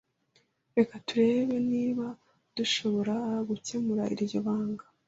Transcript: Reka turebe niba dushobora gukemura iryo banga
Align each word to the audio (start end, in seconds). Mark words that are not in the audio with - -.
Reka 0.77 0.93
turebe 1.07 1.55
niba 1.71 2.05
dushobora 2.57 3.15
gukemura 3.49 4.03
iryo 4.13 4.39
banga 4.45 4.85